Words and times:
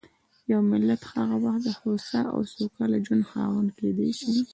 یو 0.51 0.61
ملت 0.71 1.01
هغه 1.13 1.35
وخت 1.43 1.61
د 1.65 1.69
هوسا 1.81 2.21
او 2.35 2.39
سوکاله 2.53 2.97
ژوند 3.05 3.23
خاوند 3.29 3.69
کېدای 3.77 4.11
شي. 4.19 4.31